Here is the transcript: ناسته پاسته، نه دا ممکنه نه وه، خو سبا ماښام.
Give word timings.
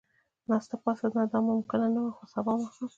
ناسته 0.49 0.75
پاسته، 0.83 1.07
نه 1.15 1.23
دا 1.31 1.39
ممکنه 1.51 1.87
نه 1.93 1.99
وه، 2.03 2.11
خو 2.17 2.23
سبا 2.33 2.53
ماښام. 2.61 2.89